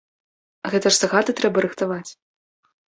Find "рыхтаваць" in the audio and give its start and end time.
1.69-2.07